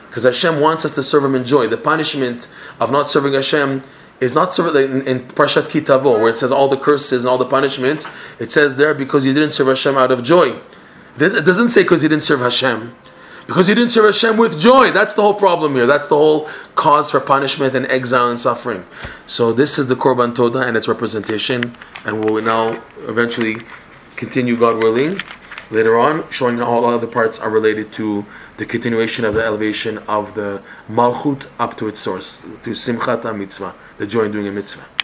Because 0.08 0.24
Hashem 0.24 0.60
wants 0.60 0.86
us 0.86 0.96
to 0.96 1.04
serve 1.04 1.26
Him 1.26 1.36
in 1.36 1.44
joy. 1.44 1.68
The 1.68 1.78
punishment 1.78 2.48
of 2.80 2.92
not 2.92 3.10
serving 3.10 3.34
Hashem 3.34 3.84
is 4.20 4.34
not 4.34 4.54
served 4.54 4.76
in, 4.76 5.06
in 5.08 5.22
Parshat 5.28 5.70
Ki 5.70 5.82
Tavo, 5.82 6.20
where 6.20 6.30
it 6.30 6.38
says 6.38 6.52
all 6.52 6.70
the 6.70 6.78
curses 6.78 7.24
and 7.24 7.30
all 7.30 7.38
the 7.38 7.46
punishments. 7.46 8.08
It 8.40 8.52
says 8.52 8.78
there 8.78 8.94
because 8.94 9.26
you 9.26 9.34
didn't 9.34 9.52
serve 9.52 9.68
Hashem 9.68 9.98
out 9.98 10.12
of 10.12 10.24
joy. 10.24 10.60
It 11.20 11.46
doesn't 11.46 11.70
say 11.70 11.84
because 11.84 12.04
you 12.04 12.10
didn't 12.10 12.24
serve 12.24 12.40
Hashem. 12.40 12.96
Because 13.46 13.68
you 13.68 13.76
didn't 13.76 13.92
serve 13.92 14.06
Hashem 14.06 14.38
with 14.38 14.60
joy. 14.60 14.92
That's 14.92 15.14
the 15.14 15.22
whole 15.22 15.34
problem 15.34 15.76
here. 15.76 15.86
That's 15.86 16.08
the 16.08 16.16
whole 16.16 16.50
cause 16.76 17.12
for 17.12 17.20
punishment 17.20 17.76
and 17.76 17.86
exile 17.88 18.30
and 18.30 18.40
suffering. 18.40 18.86
So 19.26 19.52
this 19.52 19.78
is 19.78 19.88
the 19.88 19.96
Korban 19.96 20.34
Todah 20.34 20.66
and 20.66 20.78
its 20.78 20.88
representation. 20.88 21.76
And 22.06 22.24
we'll 22.24 22.42
now 22.42 22.82
eventually 23.08 23.58
continue, 24.16 24.56
God 24.56 24.82
willing, 24.82 25.20
later 25.72 26.00
on, 26.00 26.30
showing 26.30 26.58
how 26.58 26.66
all 26.66 26.86
other 26.86 27.08
parts 27.08 27.40
are 27.40 27.50
related 27.50 27.92
to 27.94 28.26
the 28.58 28.66
continuation 28.66 29.26
of 29.26 29.34
the 29.34 29.44
elevation 29.44 29.98
of 30.08 30.36
the 30.36 30.62
Malchut 30.90 31.48
up 31.60 31.76
to 31.78 31.88
its 31.88 32.00
source, 32.00 32.42
to 32.64 32.72
Simchat 32.72 33.38
Mitzvah, 33.38 33.76
the 33.98 34.08
joy 34.08 34.24
in 34.24 34.32
doing 34.32 34.48
a 34.48 34.52
mitzvah. 34.52 34.86